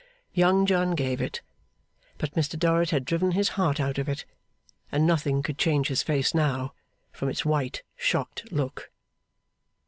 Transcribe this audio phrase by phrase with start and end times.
[0.33, 1.41] Young John gave it;
[2.17, 4.25] but Mr Dorrit had driven his heart out of it,
[4.91, 6.73] and nothing could change his face now,
[7.11, 8.89] from its white, shocked look.